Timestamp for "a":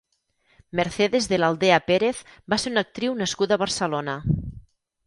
3.61-3.65